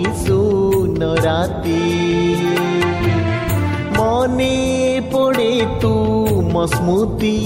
[0.00, 1.84] নীরবনি সুনরাতি
[3.98, 4.56] মনে
[5.12, 7.38] পড়ে তুম স্মৃতি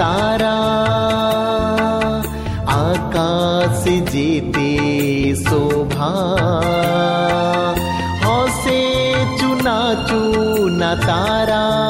[0.00, 0.56] सारा।
[2.72, 4.70] आकाश जीते
[5.34, 6.12] शोभा।
[8.24, 8.80] हौसे
[9.38, 11.89] चुना चुना तारा।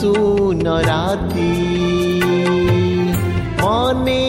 [0.00, 1.52] সুনরাতি
[3.62, 4.24] মনে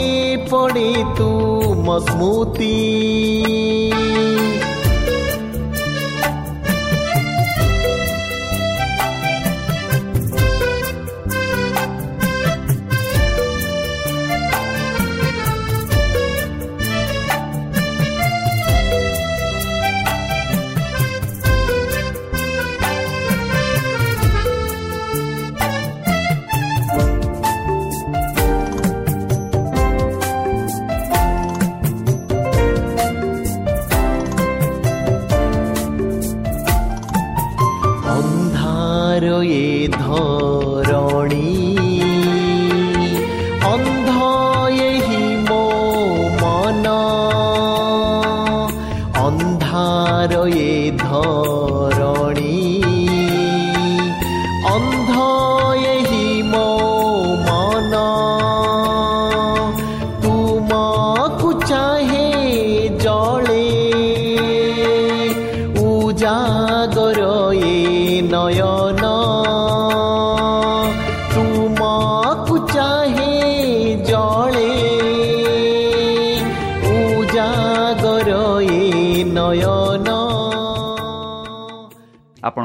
[0.49, 2.77] পড়ে তুম স্মৃতি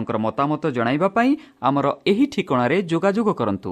[0.07, 1.31] ଆପଣଙ୍କର ମତାମତ ଜଣାଇବା ପାଇଁ
[1.67, 3.71] ଆମର ଏହି ଠିକଣାରେ ଯୋଗାଯୋଗ କରନ୍ତୁ।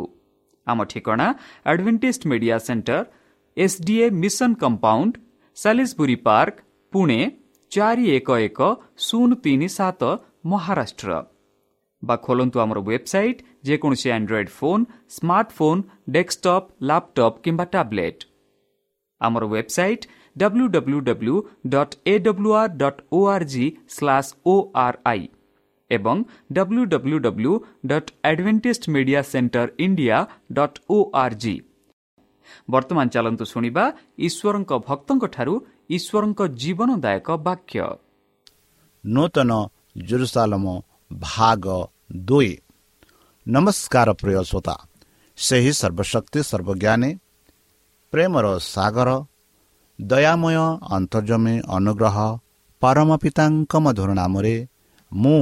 [0.68, 1.28] ଆମ ଠିକଣା
[1.72, 3.00] Adventist media center
[3.58, 5.14] SDA mission compound
[5.58, 6.56] Salisbury park
[6.94, 7.20] Pune
[7.72, 8.60] ଚାରି ଏକ ଏକ
[9.06, 10.02] ଶୂନ ତିନି ସାତ
[10.52, 11.12] ମହାରାଷ୍ଟ୍ର।
[12.04, 14.84] ବା ଖୋଲନ୍ତୁ ଆମର ୱେବସାଇଟ୍ ଯେକୌଣସି android phone
[15.16, 15.82] smartphone
[16.16, 18.22] desktop laptop କିମ୍ବା ଟ୍ୟାବ୍ଲେଟ୍
[19.22, 20.04] ଆମର website
[20.36, 21.36] W W W
[21.74, 23.66] dot A W R dot O R G
[23.96, 24.56] slash O
[24.86, 25.24] R I
[25.92, 26.18] ଏବଂ
[26.54, 27.54] W W W
[27.86, 30.18] dot Adventist media center India
[30.54, 31.56] dot O R G
[32.70, 33.84] ବର୍ତ୍ତମାନ ଚାଲନ୍ତୁ ଶୁଣିବା
[34.28, 35.54] ଈଶ୍ୱରଙ୍କ ଭକ୍ତଙ୍କଠାରୁ
[35.90, 37.80] ଈଶ୍ୱରଙ୍କ ଜୀବନଦାୟକ ବାକ୍ୟ।
[39.04, 39.52] ନୂତନ
[40.08, 40.66] ଜୁରୁସାଲମ
[41.12, 41.66] ଭାଗ
[42.26, 42.52] ଦୁଇ।
[43.48, 44.76] ନମସ୍କାର ପ୍ରିୟ ଶ୍ରୋତା
[45.38, 47.12] ସେହି ସର୍ବଶକ୍ତି ସର୍ବଜ୍ଞାନୀ
[48.14, 49.10] ପ୍ରେମର ସାଗର
[50.00, 50.58] ଦୟାମୟ
[50.98, 52.18] ଅନ୍ତର୍ଜମୀ ଅନୁଗ୍ରହ
[52.82, 54.56] ପରମ ପିତାଙ୍କ ମଧୁର ନାମରେ
[55.12, 55.42] ମୁଁ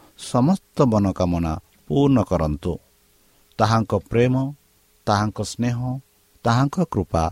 [0.21, 1.53] ସମସ୍ତ ମନୋକାମନା
[1.87, 2.73] ପୂର୍ଣ୍ଣ କରନ୍ତୁ।
[3.59, 4.35] ତାହାଙ୍କ ପ୍ରେମ
[5.07, 5.77] ତାହାଙ୍କ ସ୍ନେହ
[6.45, 7.23] ତାହାଙ୍କ କୃପା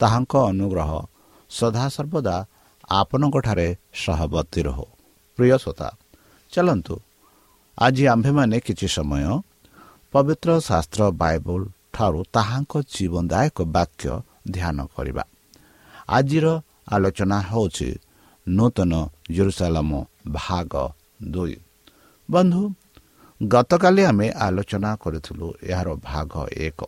[0.00, 0.90] ତାହାଙ୍କ ଅନୁଗ୍ରହ
[1.50, 2.36] ସଦାସର୍ବଦା
[2.90, 3.68] ଆପଣଙ୍କଠାରେ
[4.02, 4.86] ସହବର୍ତ୍ତୀ ରହୁ।
[5.38, 5.88] ପ୍ରିୟ ଶ୍ରୋତା
[6.52, 6.94] ଚାଲନ୍ତୁ।
[7.78, 9.24] ଆଜି ଆମ୍ଭେମାନେ କିଛି ସମୟ
[10.14, 11.60] ପବିତ୍ର ଶାସ୍ତ୍ର ବାଇବଲ
[11.94, 14.04] ଠାରୁ ତାହାଙ୍କ ଜୀବନଦାୟକ ବାକ୍ୟ
[14.50, 15.24] ଧ୍ୟାନ କରିବା।
[16.08, 16.46] ଆଜିର
[16.94, 17.88] ଆଲୋଚନା ହେଉଛି
[18.46, 18.92] ନୂତନ
[19.30, 19.90] ଜେରୁସାଲାମ
[20.36, 20.72] ଭାଗ
[21.32, 21.56] ଦୁଇ।
[22.30, 22.62] ବନ୍ଧୁ
[23.40, 26.32] ଗତକାଲି ଆମେ ଆଲୋଚନା କରିଥିଲୁ ଏହାର ଭାଗ
[26.66, 26.80] ଏକ।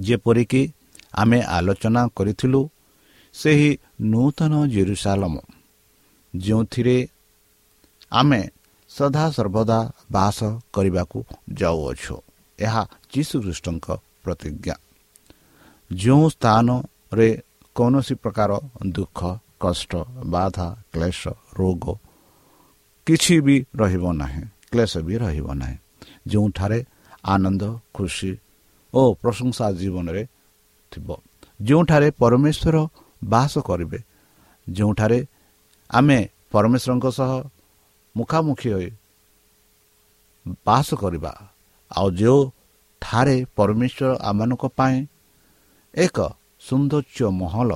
[0.00, 0.62] ଯେପରିକି
[1.14, 2.60] ଆମେ ଆଲୋଚନା କରିଥିଲୁ
[3.34, 3.70] ସେହି
[4.02, 5.34] ନୂତନ ଜେରୁସାଲମ
[6.34, 6.98] ଯେଉଁଥିରେ
[8.12, 8.40] ଆମେ
[8.90, 9.80] ସଦାସର୍ବଦା
[10.12, 10.38] ବାସ
[10.72, 11.18] କରିବାକୁ
[11.52, 12.16] ଯାଉଅଛୁ।
[12.58, 12.82] ଏହା
[13.12, 13.86] ଯୀଶୁଖ୍ରୀଷ୍ଟଙ୍କ
[14.24, 14.74] ପ୍ରତିଜ୍ଞା।
[15.90, 17.28] ଯେଉଁ ସ୍ଥାନରେ
[17.76, 18.50] କୌଣସି ପ୍ରକାର
[18.86, 19.20] ଦୁଃଖ
[19.60, 19.92] କଷ୍ଟ
[20.24, 21.22] ବାଧା କ୍ଲେଶ
[21.58, 21.84] ରୋଗ
[23.06, 25.76] କିଛି ବି ରହିବ ନାହିଁ କ୍ଲେଶ ବି ରହିବ ନାହିଁ।
[26.30, 26.78] ଯେଉଁଠାରେ
[27.34, 27.62] ଆନନ୍ଦ
[27.94, 28.30] ଖୁସି
[28.94, 30.22] ଓ ପ୍ରଶଂସା ଜୀବନରେ
[30.92, 31.08] ଥିବ
[31.60, 32.76] ଯେଉଁଠାରେ ପରମେଶ୍ୱର
[33.22, 33.98] ବାସ କରିବେ
[34.66, 35.18] ଯେଉଁଠାରେ
[35.90, 36.18] ଆମେ
[36.52, 37.30] ପରମେଶ୍ୱରଙ୍କ ସହ
[38.14, 38.88] ମୁଖାମୁଖି ହୋଇ
[40.66, 41.32] ବାସ କରିବା
[41.90, 44.96] ଆଉ ଯେଉଁଠାରେ ପରମେଶ୍ୱର ଆମମାନଙ୍କ ପାଇଁ
[45.94, 46.18] ଏକ
[46.66, 47.70] ସୌନ୍ଦର୍ଯ୍ୟ ମହଲ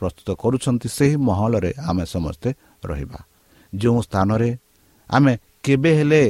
[0.00, 2.48] ପ୍ରସ୍ତୁତ କରୁଛନ୍ତି ସେହି ମହଲରେ ଆମେ ସମସ୍ତେ
[2.84, 3.20] ରହିବା।
[3.72, 4.50] ଯେଉଁ ସ୍ଥାନରେ
[5.10, 6.22] ଆମେ କେବେ ହେଲେ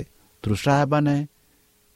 [0.42, 1.26] ତୃଷା ହେବା ନାହିଁ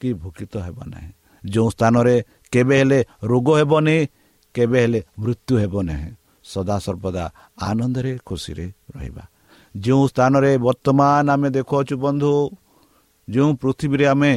[0.00, 1.10] କି ଭୂକିତ ହେବ ନାହିଁ।
[1.46, 3.96] ଯେଉଁ ସ୍ଥାନରେ କେବେ ହେଲେ ରୋଗ ହେବନି
[4.54, 6.10] କେବେ ହେଲେ ମୃତ୍ୟୁ ହେବ ନାହିଁ।
[6.44, 7.24] ସଦାସର୍ବଦା
[7.62, 8.66] ଆନନ୍ଦରେ ଖୁସିରେ
[8.96, 9.24] ରହିବା।
[9.76, 12.32] ଯେଉଁ ସ୍ଥାନରେ ବର୍ତ୍ତମାନ ଆମେ ଦେଖୁଅଛୁ ବନ୍ଧୁ
[13.30, 14.32] ଯେଉଁ ପୃଥିବୀରେ ଆମେ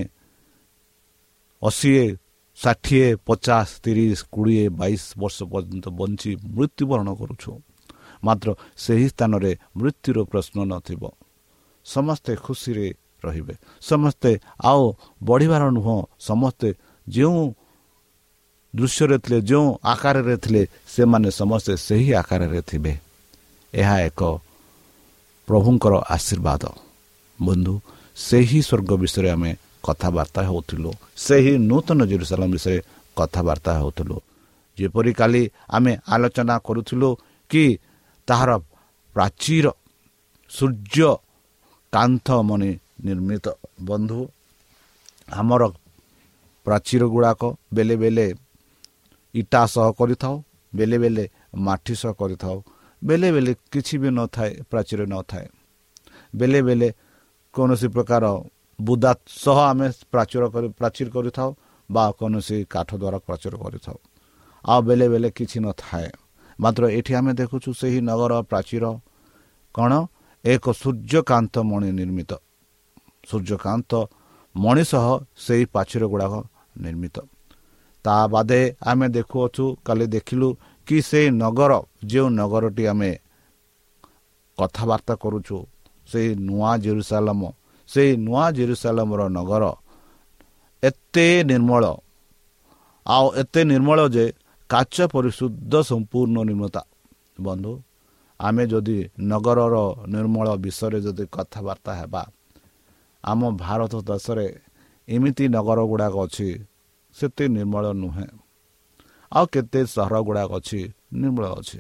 [1.63, 2.17] ଅଶୀ
[2.55, 7.51] ଷାଠିଏ ପଚାଶ ତିରିଶ କୋଡ଼ିଏ ବାଇଶ ବର୍ଷ ପର୍ଯ୍ୟନ୍ତ ବଞ୍ଚି ମୃତ୍ୟୁବରଣ କରୁଛୁ।
[8.23, 8.47] ମାତ୍ର
[8.77, 11.01] ସେହି ସ୍ଥାନରେ ମୃତ୍ୟୁର ପ୍ରଶ୍ନ ନଥିବ।
[11.85, 12.87] ସମସ୍ତେ ଖୁସିରେ
[13.25, 14.31] ରହିବେ। ସମସ୍ତେ
[14.63, 14.83] ଆଉ
[15.23, 16.69] ବଢ଼ିବାର ନୁହଁ ସମସ୍ତେ
[17.07, 17.41] ଯେଉଁ
[18.73, 22.93] ଦୃଶ୍ୟରେ ଥିଲେ ଯେଉଁ ଆକାରରେ ଥିଲେ ସେମାନେ ସମସ୍ତେ ସେହି ଆକାରରେ ଥିବେ।
[23.73, 24.21] ଏହା ଏକ
[25.47, 26.63] ପ୍ରଭୁଙ୍କର ଆଶୀର୍ବାଦ।
[27.39, 27.73] ବନ୍ଧୁ
[28.15, 29.51] ସେହି ସ୍ୱର୍ଗ ବିଷୟରେ ଆମେ
[29.83, 32.79] କଥାବାର୍ତ୍ତା ହେଉଥିଲୁ ସେହି ନୂତନ ଜେରୁସାଲାମ ବିଷୟରେ
[33.17, 34.17] କଥାବାର୍ତ୍ତା ହେଉଥିଲୁ।
[34.77, 37.09] ଯେପରି କାଲି ଆମେ ଆଲୋଚନା କରୁଥିଲୁ
[37.51, 37.63] କି
[38.27, 38.51] ତାହାର
[39.15, 39.65] ପ୍ରାଚୀର
[40.51, 41.09] ସୂର୍ଯ୍ୟ
[41.93, 42.71] କାନ୍ଥ ମଣି
[43.05, 43.45] ନିର୍ମିତ
[43.81, 44.21] ବନ୍ଧୁ।
[45.33, 45.63] ଆମର
[46.65, 47.41] ପ୍ରାଚୀର ଗୁଡ଼ାକ
[47.74, 48.27] ବେଲେ ବେଲେ
[49.33, 50.36] ଇଟା ସହ କରିଥାଉ
[50.74, 51.24] ବେଲେ ବେଲେ
[51.57, 52.57] ମାଟି ସହ କରିଥାଉ
[53.01, 55.48] ବେଲେ ବେଲେ କିଛି ବି ନଥାଏ ପ୍ରାଚୀର ନଥାଏ।
[56.36, 56.89] ବେଲେ ବେଲେ
[57.53, 58.24] କୌଣସି ପ୍ରକାର
[58.79, 59.12] ବୁଦା
[59.43, 61.50] ସହ ଆମେ ପ୍ରାଚୀର କରି ପ୍ରାଚୀର କରିଥାଉ
[61.89, 63.98] ବା କୌଣସି କାଠ ଦ୍ୱାରା ପ୍ରାଚୀର କରିଥାଉ।
[64.65, 66.10] ଆଉ ବେଲେ ବେଲେ କିଛି ନଥାଏ।
[66.60, 68.83] ମାତ୍ର ଏଠି ଆମେ ଦେଖୁଛୁ ସେହି ନଗର ପ୍ରାଚୀର
[69.75, 69.91] କ'ଣ?
[70.45, 72.31] ଏକ ସୂର୍ଯ୍ୟକାନ୍ତ ମଣି ନିର୍ମିତ
[73.29, 73.91] ସୂର୍ଯ୍ୟକାନ୍ତ
[74.55, 75.05] ମଣି ସହ
[75.38, 76.33] ସେହି ପ୍ରାଚୀର ଗୁଡ଼ାକ
[76.83, 77.15] ନିର୍ମିତ
[78.05, 80.48] ତା ବାଦେ ଆମେ ଦେଖୁଅଛୁ କାଲି ଦେଖିଲୁ
[80.88, 81.71] କି ସେଇ ନଗର
[82.05, 83.12] ଯେଉଁ ନଗରଟି ଆମେ
[84.57, 85.57] କଥାବାର୍ତ୍ତା କରୁଛୁ
[86.10, 87.41] ସେଇ ନୂଆ ଜେରୁସାଲମ
[87.89, 89.63] ସେଇ ନୂଆ ଜେରୁସାଲମର ନଗର
[90.83, 91.83] ଏତେ ନିର୍ମଳ
[93.05, 94.25] ଆଉ ଏତେ ନିର୍ମଳ ଯେ
[94.69, 96.81] କାଚ ପରିଶୁଦ୍ଧ ସମ୍ପୂର୍ଣ୍ଣ ନିର୍ମତା
[97.41, 97.71] ବନ୍ଧୁ
[98.41, 99.75] ଆମେ ଯଦି ନଗରର
[100.07, 102.24] ନିର୍ମଳ ବିଷୟରେ ଯଦି କଥାବାର୍ତ୍ତା ହେବା
[103.24, 104.48] ଆମ ଭାରତ ଦେଶରେ
[105.07, 106.50] ଏମିତି ନଗର ଗୁଡ଼ାକ ଅଛି
[107.15, 108.27] ସେତେ ନିର୍ମଳ ନୁହେଁ।
[109.31, 110.81] ଆଉ କେତେ ସହର ଗୁଡ଼ାକ ଅଛି
[111.13, 111.79] ନିର୍ମଳ ଅଛି।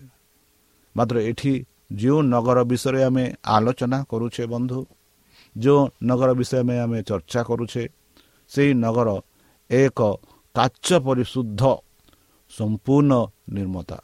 [0.95, 1.53] ମାତ୍ର ଏଠି
[1.91, 4.79] ଯେଉଁ ନଗର ବିଷୟରେ ଆମେ ଆଲୋଚନା କରୁଛେ ବନ୍ଧୁ
[5.55, 7.83] ଯେଉଁ ନଗର ବିଷୟରେ ଆମେ ଚର୍ଚ୍ଚା କରୁଛେ
[8.51, 9.09] ସେହି ନଗର
[9.69, 9.99] ଏକ
[10.55, 11.61] କାଚ ପରିଶୁଦ୍ଧ
[12.51, 13.11] ସମ୍ପୂର୍ଣ୍ଣ
[13.49, 13.97] ନିର୍ମତା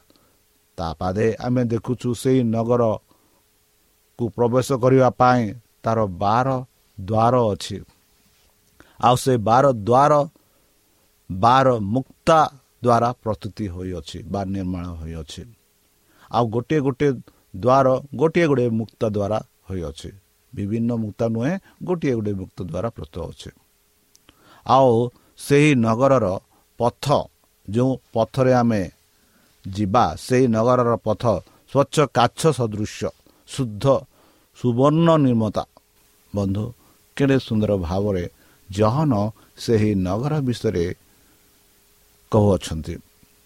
[0.77, 5.43] ତା ପାଦେ ଆମେ ଦେଖୁଛୁ ସେହି ନଗରକୁ ପ୍ରବେଶ କରିବା ପାଇଁ
[5.83, 6.47] ତା'ର ବାର
[6.97, 7.77] ଦ୍ୱାର ଅଛି।
[8.99, 10.13] ଆଉ ସେ ବାର ଦ୍ୱାର
[11.29, 12.39] ବାର ମୁକ୍ତା
[12.83, 15.41] ଦ୍ୱାରା ପ୍ରସ୍ତୁତି ହୋଇଅଛି ବା ନିର୍ମାଣ ହୋଇଅଛି।
[16.31, 17.11] ଆଉ ଗୋଟିଏ ଗୋଟିଏ
[17.63, 17.87] ଦ୍ୱାର
[18.19, 20.09] ଗୋଟିଏ ଗୁଡ଼ିଏ ମୁକ୍ତ ଦ୍ୱାରା ହୋଇଅଛି।
[20.53, 21.53] ବିଭିନ୍ନ ମୁକ୍ତ ନୁହେଁ
[21.87, 23.49] ଗୋଟିଏ ଗୋଟିଏ ମୁକ୍ତ ଦ୍ୱାରା ପ୍ରସ୍ତୁତ ଅଛି
[24.65, 24.93] ଆଉ
[25.39, 26.27] ସେହି ନଗରର
[26.79, 27.05] ପଥ
[27.67, 28.81] ଯେଉଁ ପଥରେ ଆମେ
[29.75, 31.23] ଯିବା ସେହି ନଗରର ପଥ
[31.71, 33.09] ସ୍ୱଚ୍ଛ କାଛ ସଦୃଶ୍ୟ
[33.49, 33.85] ଶୁଦ୍ଧ
[34.57, 35.63] ସୁବର୍ଣ୍ଣ ନିର୍ମତା।
[36.33, 36.63] ବନ୍ଧୁ
[37.17, 38.23] କେଡ଼େ ସୁନ୍ଦର ଭାବରେ
[38.69, 39.13] ଜହନ
[39.63, 40.85] ସେହି ନଗର ବିଷୟରେ
[42.31, 42.95] କହୁଅଛନ୍ତି।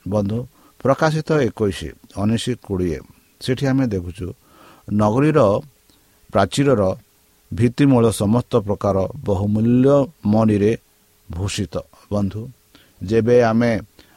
[0.06, 0.38] ବନ୍ଧୁ
[0.82, 1.80] ପ୍ରକାଶିତ ଏକୋଇଶ
[2.22, 3.00] ଉଣେଇଶ କୋଡ଼ିଏ
[3.42, 4.28] ସେଠି ଆମେ ଦେଖୁଛୁ
[4.94, 5.40] ନଗରୀର
[6.34, 6.82] ପ୍ରାଚୀରର
[7.52, 8.98] ଭିତ୍ତିମୂଳ ସମସ୍ତ ପ୍ରକାର
[9.28, 9.88] ବହୁମୂଲ୍ୟ
[10.26, 10.72] ମଣିରେ
[11.28, 11.76] ଭୂଷିତ।
[12.14, 12.42] ବନ୍ଧୁ
[13.10, 13.72] ଯେବେ ଆମେ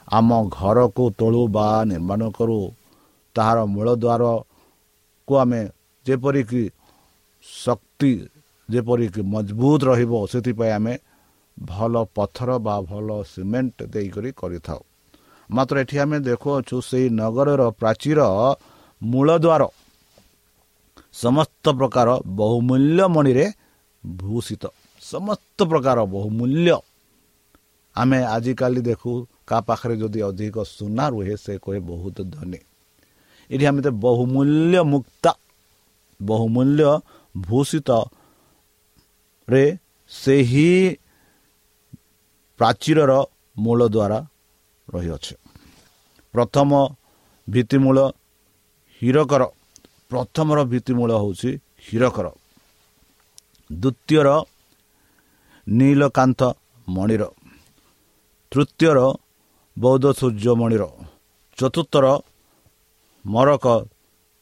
[0.09, 2.59] ଆମ ଘରକୁ ତୋଳୁ ବା ନିର୍ମାଣ କରୁ
[3.37, 5.61] ତାହାର ମୂଳଦ୍ୱାରକୁ ଆମେ
[6.07, 6.63] ଯେପରିକି
[7.45, 8.13] ଶକ୍ତି
[8.69, 10.95] ଯେପରିକି ମଜବୁତ ରହିବ ସେଥିପାଇଁ ଆମେ
[11.57, 14.81] ଭଲ ପଥର ବା ଭଲ ସିମେଣ୍ଟ ଦେଇକରି କରିଥାଉ।
[15.51, 18.21] ମାତ୍ର ଏଠି ଆମେ ଦେଖୁଅଛୁ ସେହି ନଗରର ପ୍ରାଚୀର
[19.03, 19.63] ମୂଳଦ୍ୱାର
[21.15, 22.09] ସମସ୍ତ ପ୍ରକାର
[22.41, 23.47] ବହୁମୂଲ୍ୟ ମଣିରେ
[24.03, 24.65] ଭୂଷିତ।
[25.03, 26.77] ସମସ୍ତ ପ୍ରକାର ବହୁମୂଲ୍ୟ।
[27.97, 29.13] ଆମେ ଆଜିକାଲି ଦେଖୁ
[29.49, 32.61] କାହା ପାଖରେ ଯଦି ଅଧିକ ସୁନା ରୁହେ ସେ କହେ ବହୁତ ଧନୀ।
[33.51, 35.33] ଏଠି ଆମେ ବହୁମୂଲ୍ୟ ମୁକ୍ତା
[36.21, 36.91] ବହୁମୂଲ୍ୟ
[37.35, 38.05] ଭୂଷିତରେ
[40.11, 40.71] ସେହି
[42.61, 43.13] ପ୍ରାଚୀରର
[43.57, 44.19] ମୂଳ ଦ୍ୱାରା
[44.89, 45.35] ରହିଅଛି।
[46.35, 46.71] ପ୍ରଥମ
[47.49, 47.99] ଭିତ୍ତିମୂଳ
[49.03, 49.43] ହୀରକର
[50.11, 51.51] ପ୍ରଥମର ଭିତ୍ତିମୂଳ ହେଉଛି
[51.87, 52.27] ହୀରକର।
[53.71, 54.29] ଦ୍ୱିତୀୟର
[55.67, 56.41] ନୀଳକାନ୍ତ
[56.89, 57.23] ମଣିର।
[58.53, 58.99] ତୃତୀୟର
[59.77, 60.85] ବୌଦ୍ଧ ସୂର୍ଯ୍ୟମଣିର
[61.59, 62.07] ଚତୁର୍ଥର
[63.25, 63.67] ମରକ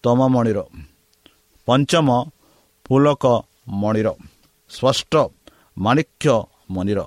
[0.04, 0.58] ତମମଣିର।
[1.68, 2.08] ପଞ୍ଚମ
[2.86, 3.24] ପୁଲକ
[3.80, 4.08] ମଣିର।
[4.70, 5.12] ଷଷ୍ଠ
[5.78, 6.34] ମାଣିକ୍ୟ
[6.74, 7.00] ମଣିର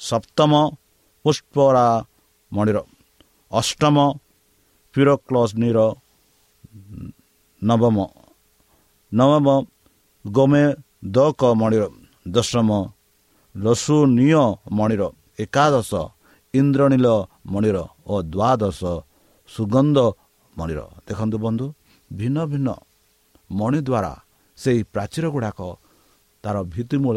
[0.00, 0.52] ସପ୍ତମ
[1.24, 1.86] ପୁଷ୍ପରା
[2.52, 2.78] ମଣିର।
[3.52, 3.96] ଅଷ୍ଟମ
[4.94, 5.78] ପିରୋକ୍ଲସ୍ନିର
[7.62, 7.96] ନବମ।
[9.12, 9.46] ନବମ
[10.24, 10.64] ଗୋମେ
[11.14, 11.84] ଦକ ମଣିର।
[12.28, 12.70] ଦଶମ
[13.54, 14.42] ଲସୁନୀୟ
[14.78, 15.02] ମଣିର।
[15.44, 15.92] ଏକାଦଶ
[16.60, 17.06] ଇନ୍ଦ୍ରନୀଳ
[17.52, 17.78] ମଣିର
[18.10, 18.80] ଓ ଦ୍ୱାଦଶ
[19.48, 19.98] ସୁଗନ୍ଧ
[20.56, 21.66] ମଣିର ଦେଖନ୍ତୁ ବନ୍ଧୁ
[22.10, 22.68] ଭିନ୍ନ ଭିନ୍ନ
[23.58, 24.12] ମଣି ଦ୍ୱାରା
[24.58, 25.60] ସେହି ପ୍ରାଚୀର ଗୁଡ଼ାକ
[26.44, 27.16] ତା'ର ଭିତ୍ତିମୂଳ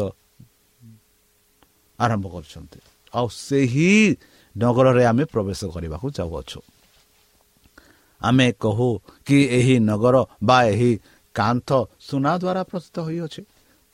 [1.98, 2.78] ଆରମ୍ଭ କରିଛନ୍ତି।
[3.12, 3.90] ଆଉ ସେହି
[4.54, 6.60] ନଗରରେ ଆମେ ପ୍ରବେଶ କରିବାକୁ ଯାଉଅଛୁ
[8.20, 8.88] ଆମେ କହୁ
[9.26, 10.16] କି ଏହି ନଗର
[10.48, 10.90] ବା ଏହି
[11.34, 11.68] କାନ୍ଥ
[12.08, 13.42] ସୁନା ଦ୍ୱାରା ପ୍ରସ୍ତୁତ ହୋଇଅଛି।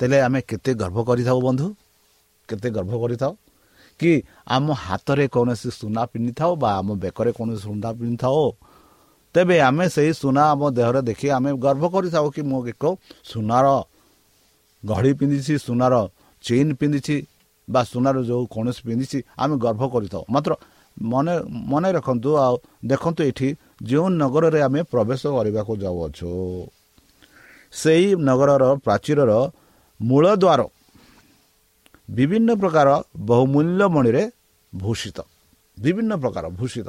[0.01, 1.67] ତେବେ ଆମେ କେତେ ଗର୍ବ କରିଥାଉ ବନ୍ଧୁ?
[2.49, 3.33] କେତେ ଗର୍ବ କରିଥାଉ?
[4.01, 4.13] କି
[4.55, 8.43] ଆମ ହାତରେ କୌଣସି ସୁନା ପିନ୍ଧିଥାଉ ବା ଆମ ବେକରେ କୌଣସି ସୁନା ପିନ୍ଧିଥାଉ
[9.35, 12.85] ତେବେ ଆମେ ସେହି ସୁନା ଆମ ଦେହରେ ଦେଖି ଆମେ ଗର୍ବ କରିଥାଉ କି ମୁଁ ଏକ
[13.31, 13.67] ସୁନାର
[14.83, 15.95] ଘଡ଼ି ପିନ୍ଧିଛି ସୁନାର
[16.45, 17.17] ଚେନ୍ ପିନ୍ଧିଛି
[17.69, 20.53] ବା ସୁନାର ଯେଉଁ କୌଣସି ପିନ୍ଧିଛି ଆମେ ଗର୍ବ କରିଥାଉ। ମାତ୍ର
[20.97, 21.35] ମନେ
[21.71, 22.55] ମନେ ରଖନ୍ତୁ ଆଉ
[22.91, 23.49] ଦେଖନ୍ତୁ ଏଠି
[23.89, 26.31] ଯେଉଁ ନଗରରେ ଆମେ ପ୍ରବେଶ କରିବାକୁ ଯାଉଅଛୁ
[27.73, 29.33] ସେହି ନଗରର ପ୍ରାଚୀରର
[30.01, 30.61] ମୂଳ ଦ୍ୱାର
[32.09, 32.89] ବିଭିନ୍ନ ପ୍ରକାର
[33.21, 34.23] ବହୁମୂଲ୍ୟ ମଣିରେ
[34.73, 35.19] ଭୂଷିତ।
[35.79, 36.89] ବିଭିନ୍ନ ପ୍ରକାର ଭୂଷିତ।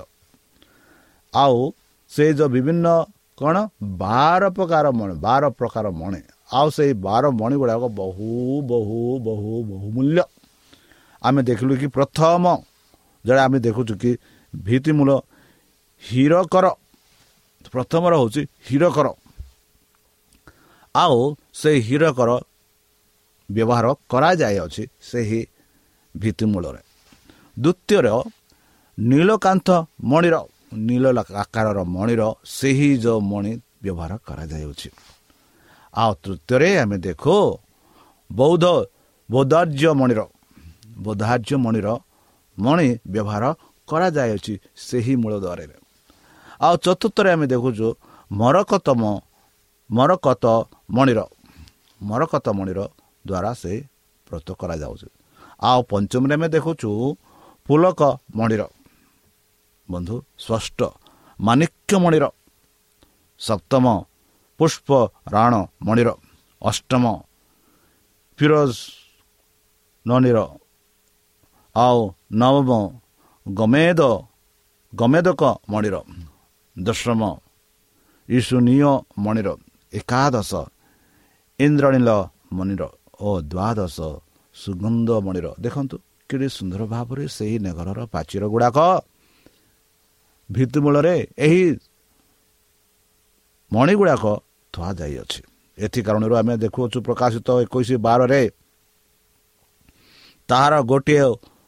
[1.34, 1.58] ଆଉ
[2.12, 2.88] ସେ ଯେଉଁ ବିଭିନ୍ନ
[3.38, 3.56] କ'ଣ?
[4.02, 6.22] ବାର ପ୍ରକାର ମଣି ବାର ପ୍ରକାର ମଣି।
[6.54, 8.28] ଆଉ ସେଇ ବାର ମଣି ଗୁଡ଼ାକ ବହୁ
[8.70, 10.24] ବହୁ ବହୁ ବହୁମୂଲ୍ୟ।
[11.22, 12.44] ଆମେ ଦେଖିଲୁ କି ପ୍ରଥମ
[13.26, 14.12] ଯେଉଁଟା ଆମେ ଦେଖୁଛୁ କି
[14.54, 15.10] ଭିତ୍ତିମୂଳ
[16.04, 16.66] ହୀରକର।
[17.72, 19.08] ପ୍ରଥମର ହେଉଛି ହୀରକର।
[20.96, 21.18] ଆଉ
[21.54, 22.30] ସେଇ ହୀରକର
[23.50, 25.42] ବ୍ୟବହାର କରାଯାଇଅଛି ସେହି
[26.16, 26.82] ଭିତ୍ତିମୂଳରେ।
[27.58, 28.08] ଦ୍ୱିତୀୟର
[28.98, 29.68] ନୀଳକାନ୍ଥ
[30.12, 30.36] ମଣିର
[30.88, 31.06] ନୀଳ
[31.44, 32.22] ଆକାରର ମଣିର
[32.58, 33.52] ସେହି ଯେଉଁ ମଣି
[33.84, 34.90] ବ୍ୟବହାର କରାଯାଉଛି
[35.94, 37.36] ଆଉ ତୃତୀୟରେ ଆମେ ଦେଖୁ
[38.30, 38.66] ବୌଦ୍ଧ
[39.30, 40.22] ବୌଦ୍ଧାର୍ଯ୍ୟ ମଣିର
[41.06, 41.88] ବୌଦ୍ଧାର୍ଯ୍ୟ ମଣିର
[42.58, 43.44] ମଣି ବ୍ୟବହାର
[43.88, 44.54] କରାଯାଇଅଛି
[44.88, 45.76] ସେହି ମୂଳ ଦ୍ୱାରରେ।
[46.66, 47.88] ଆଉ ଚତୁର୍ଥରେ ଆମେ ଦେଖୁଛୁ
[48.32, 49.02] ମରକତମ
[49.90, 50.46] ମରକତ
[50.96, 51.20] ମଣିର
[52.02, 52.80] ମରକତ ମଣିର
[53.26, 53.74] ଦ୍ୱାରା ସେ
[54.28, 55.08] ବ୍ରତ କରାଯାଉଛି।
[55.70, 56.90] ଆଉ ପଞ୍ଚମରେ ଆମେ ଦେଖୁଛୁ
[57.66, 58.02] ପୁଲକ
[58.38, 58.64] ମଣିର
[59.90, 60.80] ବନ୍ଧୁ ଷଷ୍ଠ
[61.40, 62.26] ମାନିକ୍ୟ ମଣିର
[63.40, 63.86] ସପ୍ତମ
[64.60, 64.90] ପୁଷ୍ପ
[65.34, 65.54] ରାଣ
[65.88, 66.10] ମଣିର
[66.62, 67.04] ଅଷ୍ଟମ
[68.40, 68.74] ଫିରୋଜ
[70.06, 70.38] ନନୀର
[71.76, 72.00] ଆଉ
[72.42, 72.70] ନବମ
[73.46, 74.02] ଗମେଦ
[74.94, 75.96] ଗମେଦକ ମଣିର
[76.76, 77.22] ଦଶମ
[78.30, 78.92] ଈଶୁନୀୟ
[79.26, 79.50] ମଣିର
[79.94, 80.52] ଏକାଦଶ
[81.60, 82.10] ଇନ୍ଦ୍ରନୀଳ
[82.58, 82.84] ମଣିର।
[83.20, 83.98] ଓ ଦ୍ୱାଦଶ
[84.56, 85.96] ସୁଗନ୍ଧ ମଣିର ଦେଖନ୍ତୁ
[86.30, 88.78] କେଡ଼େ ସୁନ୍ଦର ଭାବରେ ସେହି ନଗରର ପ୍ରାଚୀର ଗୁଡ଼ାକ
[90.50, 91.64] ଭିତ୍ତିମୂଳରେ ଏହି
[93.72, 94.24] ମଣିଗୁଡ଼ାକ
[94.74, 95.42] ଥୁଆଯାଇଅଛି
[95.78, 98.42] ଏଥି କାରଣରୁ ଆମେ ଦେଖୁଅଛୁ ପ୍ରକାଶିତ ଏକୋଇଶ ବାରରେ
[100.50, 101.26] ତାହାର ଗୋଟିଏ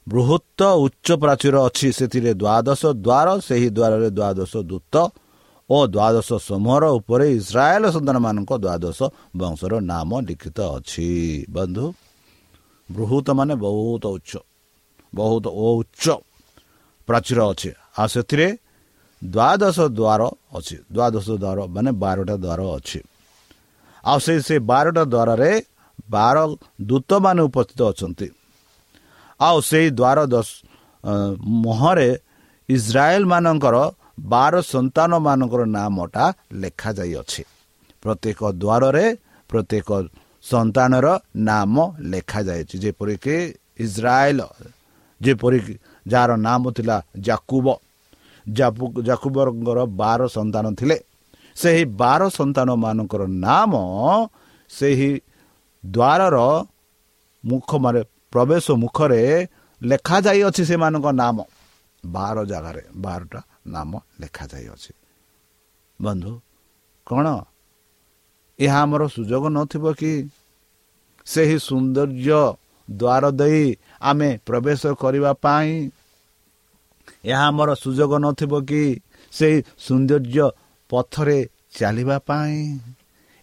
[0.08, 4.96] ବୃହତ୍ତ ଉଚ୍ଚ ପ୍ରାଚୀର ଅଛି। ସେଥିରେ ଦ୍ୱାଦଶ ଦ୍ୱାର ସେହି ଦ୍ୱାରରେ ଦ୍ୱାଦଶ ଦୂତ
[5.72, 9.00] ଓ ଦ୍ୱାଦଶ ସମୂହର ଉପରେ ଇସ୍ରାଏଲ ସନ୍ତାନମାନଙ୍କ ଦ୍ୱାଦଶ
[9.40, 11.08] ବଂଶର ନାମ ଲିଖିତ ଅଛି
[11.56, 11.86] ବନ୍ଧୁ
[12.90, 14.32] ବୃହତ ମାନେ ବହୁତ ଉଚ୍ଚ
[15.14, 16.06] ବହୁତ ଉଚ୍ଚ
[17.08, 18.48] ପ୍ରାଚୀର ଅଛି ଆଉ ସେଥିରେ
[19.22, 20.22] ଦ୍ୱାଦଶ ଦ୍ୱାର
[20.58, 23.00] ଅଛି ଦ୍ୱାଦଶ ଦ୍ୱାର ମାନେ ବାରଟା ଦ୍ୱାର ଅଛି
[24.04, 25.52] ଆଉ ସେ ସେ ବାରଟା ଦ୍ୱାରରେ
[26.10, 26.38] ବାର
[26.82, 28.28] ଦୂତମାନେ ଉପସ୍ଥିତ ଅଛନ୍ତି
[29.40, 30.18] ଆଉ ସେଇ ଦ୍ୱାର
[31.64, 32.10] ମୁହଁରେ
[32.70, 33.76] ଇସ୍ରାଏଲ ମାନଙ୍କର
[34.22, 36.26] ବାର ସନ୍ତାନ ମାନଙ୍କର ନାମଟା
[36.62, 37.44] ଲେଖାଯାଇଅଛି।
[38.04, 39.06] ପ୍ରତ୍ୟେକ ଦ୍ୱାରରେ
[39.50, 39.90] ପ୍ରତ୍ୟେକ
[40.44, 41.08] ସନ୍ତାନର
[41.50, 41.76] ନାମ
[42.12, 43.36] ଲେଖାଯାଇଛି ଯେପରିକି
[43.86, 44.40] ଇସ୍ରାଏଲ
[45.22, 45.74] ଯେପରିକି
[46.06, 46.98] ଯାହାର ନାମ ଥିଲା
[47.28, 47.66] ଜାକୁବ
[49.08, 50.98] ଜାକୁବଙ୍କର ବାର ସନ୍ତାନ ଥିଲେ।
[51.58, 53.72] ସେହି ବାର ସନ୍ତାନ ମାନଙ୍କର ନାମ
[54.72, 55.12] ସେହି
[55.84, 56.38] ଦ୍ୱାରର
[57.44, 58.02] ମୁଖ ମାନେ
[58.34, 59.22] ପ୍ରବେଶ ମୁଖରେ
[59.82, 61.38] ଲେଖାଯାଇଅଛି ସେମାନଙ୍କ ନାମ।
[62.04, 64.94] ବାର ଜାଗାରେ ବାରଟା ନାମ ଲେଖାଯାଇଅଛି।
[66.02, 66.42] ବନ୍ଧୁ?
[67.06, 67.42] କ'ଣ?
[68.60, 70.30] ଏହା ଆମର ସୁଯୋଗ ନଥିବ କି?
[71.26, 72.54] ସେହି ସୌନ୍ଦର୍ଯ୍ୟ
[72.92, 75.90] ଦ୍ୱାର ଦେଇ ଆମେ ପ୍ରବେଶ କରିବା ପାଇଁ।
[77.26, 79.02] ଏହା ଆମର ସୁଯୋଗ ନଥିବ କି?
[79.32, 80.50] ସେହି ସୌନ୍ଦର୍ଯ୍ୟ
[80.90, 81.50] ପଥରେ
[81.80, 82.80] ଚାଲିବା ପାଇଁ।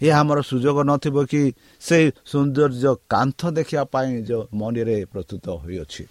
[0.03, 1.53] ଏହା ଆମର ସୁଯୋଗ ନଥିବ କି?
[1.81, 6.07] ସେହି ସୌନ୍ଦର୍ଯ୍ୟ କାନ୍ଥ ଦେଖିବା ପାଇଁ ଯେଉଁ ମନରେ ପ୍ରସ୍ତୁତ ହୋଇଅଛି।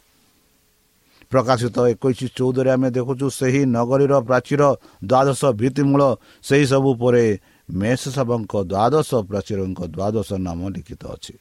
[1.32, 4.62] ପ୍ରକାଶିତ ଏକୋଇଶ ଚଉଦରେ ଆମେ ଦେଖୁଛୁ ସେହି ନଗରୀର ପ୍ରାଚୀର
[5.04, 6.02] ଦ୍ୱାଦଶ ଭିତ୍ତିମୂଳ
[6.44, 7.24] ସେହିସବୁ ପରେ
[7.70, 11.34] ମେଷ ଶାବଙ୍କ ଦ୍ୱାଦଶ ପ୍ରାଚୀରଙ୍କ ଦ୍ୱାଦଶ ନାମ ଲିଖିତ ଅଛି।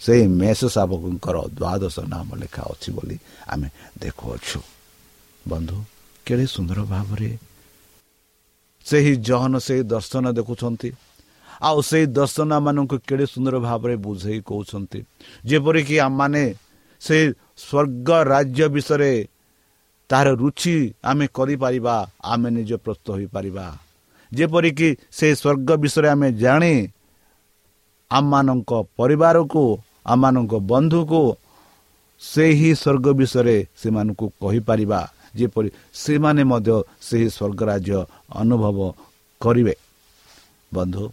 [0.00, 3.16] ସେହି ମେଷ ଶାବକଙ୍କର ଦ୍ୱାଦଶ ନାମ ଲେଖା ଅଛି ବୋଲି
[3.48, 3.68] ଆମେ
[4.00, 4.60] ଦେଖୁଅଛୁ।
[5.48, 5.76] ବନ୍ଧୁ
[6.26, 7.30] କେଡ଼େ ସୁନ୍ଦର ଭାବରେ
[8.86, 10.90] ସେହି ଜହନ ସେହି ଦର୍ଶନ ଦେଖୁଛନ୍ତି।
[11.62, 15.00] ଆଉ ସେହି ଦର୍ଶନ ମାନଙ୍କୁ କେଡ଼େ ସୁନ୍ଦର ଭାବରେ ବୁଝେଇ କହୁଛନ୍ତି।
[15.44, 16.44] ଯେପରିକି ଆମମାନେ
[17.02, 17.16] ସେ
[17.58, 19.12] ସ୍ୱର୍ଗ ରାଜ୍ୟ ବିଷୟରେ
[20.10, 23.66] ତାହାର ରୁଚି ଆମେ କରିପାରିବା ଆମେ ନିଜ ପ୍ରସ୍ତୁତ ହୋଇପାରିବା।
[24.32, 26.74] ଯେପରିକି ସେ ସ୍ୱର୍ଗ ବିଷୟରେ ଆମେ ଜାଣି
[28.10, 29.64] ଆମମାନଙ୍କ ପରିବାରକୁ
[30.06, 31.22] ଆମମାନଙ୍କ ବନ୍ଧୁକୁ
[32.20, 35.00] ସେହି ସ୍ୱର୍ଗ ବିଷୟରେ ସେମାନଙ୍କୁ କହିପାରିବା।
[35.36, 37.98] ଯେପରି ସେମାନେ ମଧ୍ୟ ସେହି ସ୍ୱର୍ଗ ରାଜ୍ୟ
[38.32, 38.78] ଅନୁଭବ
[39.40, 39.74] କରିବେ।
[40.74, 41.04] ବନ୍ଧୁ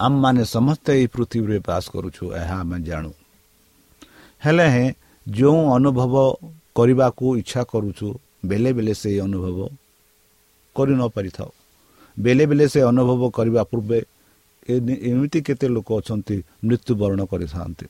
[0.00, 3.10] ଆମମାନେ ସମସ୍ତେ ଏହି ପୃଥିବୀରେ ବାସ କରୁଛୁ ଏହା ଆମେ ଜାଣୁ।
[4.44, 4.88] ହେଲେ ହେଁ
[5.26, 6.14] ଯେଉଁ ଅନୁଭବ
[6.76, 8.08] କରିବାକୁ ଇଚ୍ଛା କରୁଛୁ
[8.50, 9.58] ବେଲେ ବେଲେ ସେହି ଅନୁଭବ
[10.76, 11.50] କରି ନ ପାରିଥାଉ।
[12.16, 13.98] ବେଲେ ବେଲେ ସେ ଅନୁଭବ କରିବା ପୂର୍ବେ
[15.10, 17.86] ଏମିତି କେତେ ଲୋକ ଅଛନ୍ତି ମୃତ୍ୟୁବରଣ କରିଥାନ୍ତି।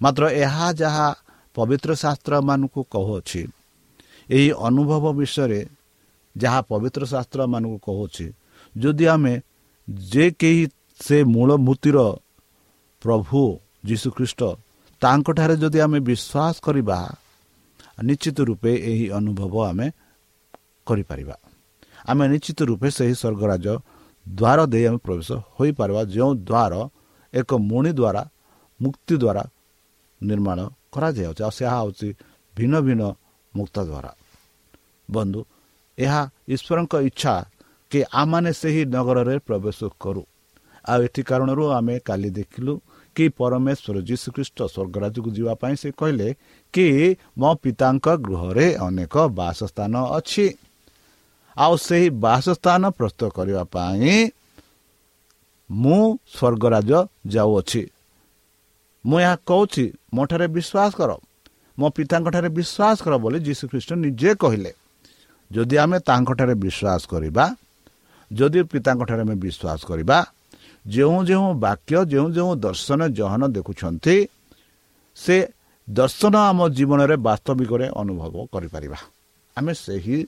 [0.00, 1.08] ମାତ୍ର ଏହା ଯାହା
[1.56, 3.42] ପବିତ୍ର ଶାସ୍ତ୍ରମାନଙ୍କୁ କହୁଅଛି
[4.28, 5.60] ଏହି ଅନୁଭବ ବିଷୟରେ
[6.36, 8.26] ଯାହା ପବିତ୍ର ଶାସ୍ତ୍ରମାନଙ୍କୁ କହୁଛି
[8.74, 9.34] ଯଦି ଆମେ
[10.12, 10.62] ଯେ କେହି
[11.00, 11.98] ସେ ମୂଳ ମୂର୍ତ୍ତିର
[13.02, 13.40] ପ୍ରଭୁ
[13.88, 14.40] ଯୀଶୁଖ୍ରୀଷ୍ଟ
[15.02, 16.98] ତାଙ୍କଠାରେ ଯଦି ଆମେ ବିଶ୍ୱାସ କରିବା
[18.02, 19.86] ନିଶ୍ଚିତ ରୂପେ ଏହି ଅନୁଭବ ଆମେ
[20.86, 21.36] କରିପାରିବା।
[22.08, 23.66] ଆମେ ନିଶ୍ଚିତ ରୂପେ ସେହି ସ୍ୱର୍ଗରାଜ
[24.26, 26.72] ଦ୍ୱାର ଦେଇ ଆମେ ପ୍ରବେଶ ହୋଇପାରିବା ଯେଉଁ ଦ୍ୱାର
[27.34, 28.22] ଏକ ମୁଣି ଦ୍ୱାରା
[28.80, 29.42] ମୁକ୍ତି ଦ୍ୱାରା
[30.22, 30.58] ନିର୍ମାଣ
[30.92, 32.08] କରାଯାଉଛି ଆଉ ସେହା ହେଉଛି
[32.54, 33.02] ଭିନ୍ନ ଭିନ୍ନ
[33.56, 34.12] ମୁକ୍ତ ଦ୍ୱାରା।
[35.10, 35.40] ବନ୍ଧୁ
[35.98, 37.34] ଏହା ଈଶ୍ୱରଙ୍କ ଇଚ୍ଛା
[37.90, 40.22] କି ଆମମାନେ ସେହି ନଗରରେ ପ୍ରବେଶ କରୁ।
[40.84, 42.74] ଆଉ ଏଥି କାରଣରୁ ଆମେ କାଲି ଦେଖିଲୁ
[43.16, 46.28] କି ପରମେଶ୍ୱର ଯୀଶୁଖ୍ରୀଷ୍ଟ ସ୍ୱର୍ଗରାଜକୁ ଯିବା ପାଇଁ ସେ କହିଲେ
[46.74, 46.86] କି
[47.38, 50.46] ମୋ ପିତାଙ୍କ ଗୃହରେ ଅନେକ ବାସସ୍ଥାନ ଅଛି।
[51.56, 54.12] ଆଉ ସେହି ବାସସ୍ଥାନ ପ୍ରସ୍ତୁତ କରିବା ପାଇଁ
[55.70, 56.02] ମୁଁ
[56.36, 56.90] ସ୍ୱର୍ଗରାଜ
[57.26, 57.82] ଯାଉଅଛି।
[59.04, 61.10] ମୁଁ ଏହା କହୁଛି ମୋ ଠାରେ ବିଶ୍ୱାସ କର।
[61.78, 64.72] ମୋ ପିତାଙ୍କଠାରେ ବିଶ୍ୱାସ କର ବୋଲି ଯୀଶୁଖ୍ରୀଷ୍ଟ ନିଜେ କହିଲେ।
[65.50, 67.44] ଯଦି ଆମେ ତାଙ୍କଠାରେ ବିଶ୍ୱାସ କରିବା
[68.30, 70.18] ଯଦି ପିତାଙ୍କଠାରେ ଆମେ ବିଶ୍ୱାସ କରିବା
[70.84, 74.16] ଯେଉଁ ଯେଉଁ ବାକ୍ୟ ଯେଉଁ ଯେଉଁ ଦର୍ଶନ ଜହନ ଦେଖୁଛନ୍ତି
[75.16, 75.36] ସେ
[75.88, 78.98] ଦର୍ଶନ ଆମ ଜୀବନରେ ବାସ୍ତବିକରେ ଅନୁଭବ କରିପାରିବା।
[79.56, 80.18] ଆମେ ସେହି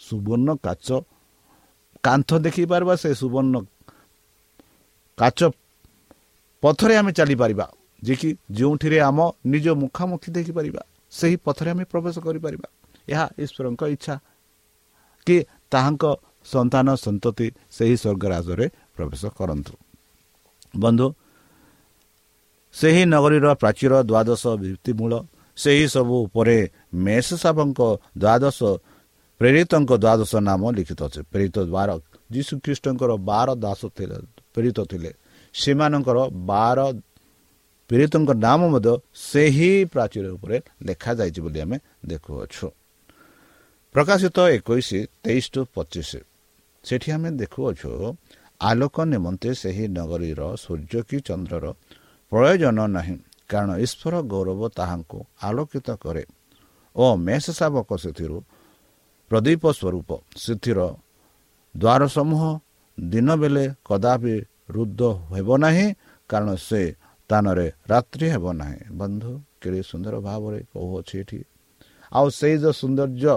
[0.00, 0.88] ସୁବର୍ଣ୍ଣ କାଚ
[2.06, 3.54] କାନ୍ଥ ଦେଖିପାରିବା ସେ ସୁବର୍ଣ୍ଣ
[5.18, 5.40] କାଚ
[6.62, 7.66] ପଥରେ ଆମେ ଚାଲିପାରିବା
[8.02, 9.18] ଯେ କି ଯେଉଁଥିରେ ଆମ
[9.52, 12.68] ନିଜ ମୁଖାମୁଖି ଦେଖିପାରିବା ସେହି ପଥରେ ଆମେ ପ୍ରବେଶ କରିପାରିବା।
[13.12, 14.14] ଏହା ଈଶ୍ୱରଙ୍କ ଇଚ୍ଛା
[15.26, 15.36] କି
[15.72, 16.04] ତାହାଙ୍କ
[16.52, 19.72] ସନ୍ତାନ ସନ୍ତତି ସେହି ସ୍ୱର୍ଗରାଜରେ ପ୍ରବେଶ କରନ୍ତୁ।
[20.82, 21.06] ବନ୍ଧୁ
[22.74, 25.12] ସେହି ନଗରୀର ପ୍ରାଚୀର ଦ୍ୱାଦଶ ଭିତ୍ତିମୂଳ
[25.56, 26.58] ସେହି ସବୁ ଉପରେ
[26.94, 27.80] ମେଷ ସାବଙ୍କ
[28.22, 28.58] ଦ୍ୱାଦଶ
[29.40, 31.90] ପ୍ରେରିତଙ୍କ ଦ୍ୱାଦଶ ନାମ ଲିଖିତ ଅଛି। ପ୍ରେରିତ ଦ୍ୱାର
[32.32, 34.16] ଯୀଶୁଖ୍ରୀଷ୍ଟଙ୍କର ବାର ଦାସ ଥିଲେ
[34.54, 35.10] ପ୍ରେରିତ ଥିଲେ।
[35.54, 36.18] ସେମାନଙ୍କର
[36.50, 36.78] ବାର
[37.90, 38.92] ପୀଡ଼ିତଙ୍କ ନାମ ମଧ୍ୟ
[39.30, 41.76] ସେହି ପ୍ରାଚୀର ଉପରେ ଲେଖାଯାଇଛି ବୋଲି ଆମେ
[42.10, 42.66] ଦେଖୁଅଛୁ।
[43.94, 44.88] ପ୍ରକାଶିତ ଏକୋଇଶ
[45.24, 46.10] ତେଇଶ ଟୁ ପଚିଶ।
[46.84, 47.90] ସେଠି ଆମେ ଦେଖୁଅଛୁ
[48.60, 51.66] ଆଲୋକ ନିମନ୍ତେ ସେହି ନଗରୀର ସୂର୍ଯ୍ୟ କି ଚନ୍ଦ୍ରର
[52.32, 53.16] ପ୍ରୟୋଜନ ନାହିଁ
[53.48, 56.24] କାରଣ ଈଶ୍ୱର ଗୌରବ ତାହାଙ୍କୁ ଆଲୋକିତ କରେ
[56.96, 58.38] ଓ ମେଷ ଶାବକ ସେଥିରୁ
[59.30, 60.78] ପ୍ରଦୀପ ସ୍ୱରୂପ। ସେଥିର
[61.74, 62.42] ଦ୍ୱାର ସମୂହ
[62.98, 64.36] ଦିନ ବେଳେ କଦାପି
[64.70, 65.86] ରୁଦ୍ଧ ହେବ ନାହିଁ
[66.30, 66.82] କାରଣ ସେ
[67.30, 71.40] ସ୍ଥାନରେ ରାତ୍ରି ହେବ ନାହିଁ। ବନ୍ଧୁ କେଡ଼େ ସୁନ୍ଦର ଭାବରେ କହୁଅଛି ଏଠି।
[72.12, 73.34] ଆଉ ସେଇ ଯେଉଁ ସୌନ୍ଦର୍ଯ୍ୟ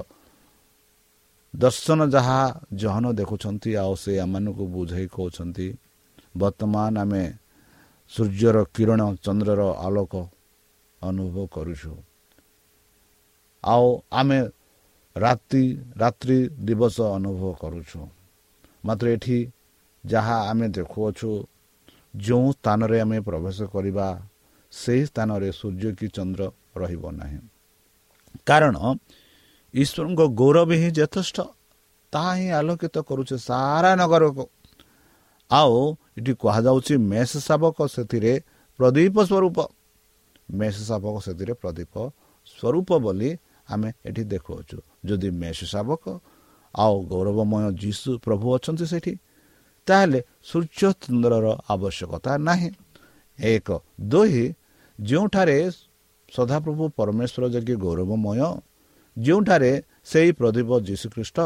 [1.54, 2.40] ଦର୍ଶନ ଯାହା
[2.74, 5.68] ଜହନ ଦେଖୁଛନ୍ତି ଆଉ ସେ ଆମମାନଙ୍କୁ ବୁଝାଇ କହୁଛନ୍ତି।
[6.38, 7.24] ବର୍ତ୍ତମାନ ଆମେ
[8.12, 10.14] ସୂର୍ଯ୍ୟର କିରଣ ଚନ୍ଦ୍ରର ଆଲୋକ
[11.02, 11.94] ଅନୁଭବ କରୁଛୁ।
[13.64, 14.40] ଆଉ ଆମେ
[15.16, 15.64] ରାତି
[15.98, 18.00] ରାତ୍ରି ଦିବସ ଅନୁଭବ କରୁଛୁ।
[18.86, 19.52] ମାତ୍ର ଏଠି
[20.06, 21.32] ଯାହା ଆମେ ଦେଖୁଅଛୁ
[22.16, 24.08] ଯେଉଁ ସ୍ଥାନରେ ଆମେ ପ୍ରବେଶ କରିବା
[24.72, 26.42] ସେହି ସ୍ଥାନରେ ସୂର୍ଯ୍ୟ କି ଚନ୍ଦ୍ର
[26.78, 27.40] ରହିବ ନାହିଁ।
[28.46, 28.76] କାରଣ
[29.74, 31.38] ଈଶ୍ୱରଙ୍କ ଗୌରବ ହିଁ ଯଥେଷ୍ଟ।
[32.14, 34.46] ତାହା ହିଁ ଆଲୋକିତ କରୁଛେ ସାରା ନଗରକୁ।
[35.52, 35.76] ଆଉ
[36.18, 38.34] ଏଠି କୁହାଯାଉଛି ମେଷ ଶାବକ ସେଥିରେ
[38.80, 39.58] ପ୍ରଦୀପ ସ୍ୱରୂପ।
[40.52, 41.94] ମେଷ ଶାବକ ସେଥିରେ ପ୍ରଦୀପ
[42.48, 43.30] ସ୍ୱରୂପ ବୋଲି
[43.70, 46.04] ଆମେ ଏଠି ଦେଖୁଅଛୁ। ଯଦି ମେଷ ଶାବକ
[46.76, 49.14] ଆଉ ଗୌରବମୟ ଯୀଶୁ ପ୍ରଭୁ ଅଛନ୍ତି ସେଠି
[49.88, 52.70] ତାହେଲେ ସୂର୍ଯ୍ୟ ଚନ୍ଦ୍ରର ଆବଶ୍ୟକତା ନାହିଁ।
[53.40, 53.68] ଏକ
[54.10, 54.44] ଦୁଇ
[55.00, 55.58] ଯେଉଁଠାରେ
[56.34, 58.40] ସଦାପ୍ରଭୁ ପରମେଶ୍ୱର ଯାକି ଗୌରବମୟ
[59.26, 59.72] ଯେଉଁଠାରେ
[60.12, 61.38] ସେହି ପ୍ରଦୀପ ଯୀଶୁଖ୍ରୀଷ୍ଟ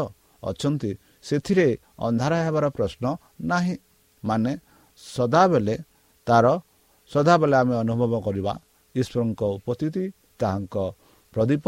[0.42, 0.90] ଅଛନ୍ତି
[1.24, 1.68] ସେଥିରେ
[2.06, 3.04] ଅନ୍ଧାର ହେବାର ପ୍ରଶ୍ନ
[3.50, 3.76] ନାହିଁ।
[4.22, 4.52] ମାନେ
[5.00, 5.74] ସଦାବେଳେ
[6.26, 6.46] ତାର
[7.12, 8.52] ସଦାବେଳେ ଆମେ ଅନୁଭବ କରିବା
[8.94, 10.04] ଈଶ୍ୱରଙ୍କ ଉପସ୍ଥିତି
[10.40, 10.76] ତାହାଙ୍କ
[11.32, 11.64] ପ୍ରଦୀପ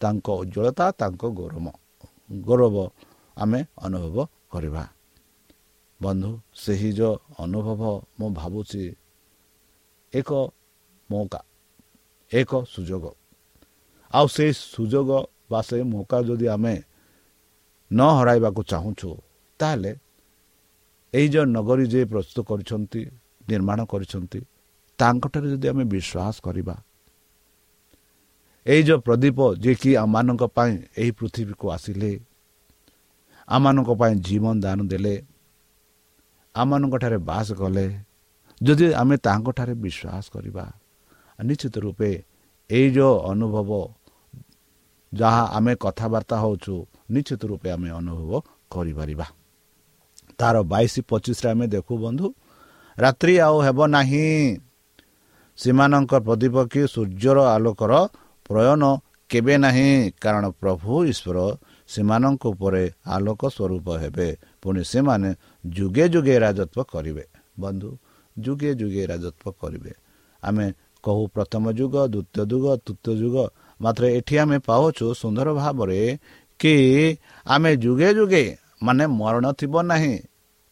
[0.00, 1.66] ତାଙ୍କ ଉଜ୍ଜଳତା ତାଙ୍କ ଗୌରବ
[2.46, 2.76] ଗୌରବ
[3.36, 4.16] ଆମେ ଅନୁଭବ
[4.52, 4.84] କରିବା।
[6.00, 7.82] ବନ୍ଧୁ ସେହି ଯେଉଁ ଅନୁଭବ
[8.18, 8.82] ମୁଁ ଭାବୁଛି
[10.12, 10.30] ଏକ
[11.10, 11.40] ମୌକା
[12.32, 13.04] ଏକ ସୁଯୋଗ।
[14.10, 15.10] ଆଉ ସେଇ ସୁଯୋଗ
[15.50, 16.74] ବା ସେ ମୌକା ଯଦି ଆମେ
[17.90, 19.10] ନ ହରାଇବାକୁ ଚାହୁଁଛୁ
[19.60, 19.92] ତାହେଲେ
[21.14, 23.00] ଏଇ ଯେଉଁ ନଗରୀ ଯିଏ ପ୍ରସ୍ତୁତ କରିଛନ୍ତି
[23.48, 24.40] ନିର୍ମାଣ କରିଛନ୍ତି
[24.98, 26.74] ତାଙ୍କଠାରେ ଯଦି ଆମେ ବିଶ୍ୱାସ କରିବା
[28.66, 32.12] ଏଇ ଯେଉଁ ପ୍ରଦୀପ ଯିଏକି ଆମମାନଙ୍କ ପାଇଁ ଏହି ପୃଥିବୀକୁ ଆସିଲେ
[33.48, 35.14] ଆମମାନଙ୍କ ପାଇଁ ଜୀବନ ଦାନ ଦେଲେ
[36.54, 37.86] ଆମମାନଙ୍କଠାରେ ବାସ କଲେ
[38.60, 40.64] ଯଦି ଆମେ ତାଙ୍କଠାରେ ବିଶ୍ୱାସ କରିବା
[41.38, 42.10] ନିଶ୍ଚିତ ରୂପେ
[42.70, 43.70] ଏଇ ଯେଉଁ ଅନୁଭବ
[45.12, 46.74] ଯାହା ଆମେ କଥାବାର୍ତ୍ତା ହେଉଛୁ
[47.10, 48.32] ନିଶ୍ଚିତ ରୂପେ ଆମେ ଅନୁଭବ
[48.70, 49.26] କରିପାରିବା।
[50.38, 52.26] ତାର ବାଇଶ ପଚିଶରେ ଆମେ ଦେଖୁ ବନ୍ଧୁ
[52.98, 54.26] ରାତ୍ରି ଆଉ ହେବ ନାହିଁ।
[55.58, 57.92] ସେମାନଙ୍କ ପ୍ରଦୀପ କି ସୂର୍ଯ୍ୟର ଆଲୋକର
[58.50, 58.82] ପ୍ରୟୋନ
[59.30, 59.88] କେବେ ନାହିଁ
[60.22, 61.38] କାରଣ ପ୍ରଭୁ ଈଶ୍ୱର
[61.88, 64.28] ସେମାନଙ୍କ ଉପରେ ଆଲୋକ ସ୍ୱରୂପ ହେବେ।
[64.62, 65.30] ପୁଣି ସେମାନେ
[65.76, 67.24] ଯୁଗେ ଯୁଗେ ରାଜତ୍ୱ କରିବେ।
[67.60, 67.90] ବନ୍ଧୁ
[68.36, 69.92] ଯୁଗେ ଯୁଗେ ରାଜତ୍ୱ କରିବେ।
[70.42, 70.66] ଆମେ
[71.04, 73.36] କହୁ ପ୍ରଥମ ଯୁଗ ଦ୍ୱିତୀୟ ଯୁଗ ତୃତୀୟ ଯୁଗ
[73.80, 76.00] ମାତ୍ର ଏଠି ଆମେ ପାଉଛୁ ସୁନ୍ଦର ଭାବରେ
[76.60, 76.74] କି
[77.46, 78.44] ଆମେ ଯୁଗେ ଯୁଗେ
[78.82, 80.14] ମାନେ ମରଣ ଥିବ ନାହିଁ।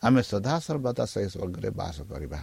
[0.03, 2.40] ଆମେ ସଦାସର୍ବଦା ସେହି ସ୍ୱର୍ଗରେ ବାସ କରିବା।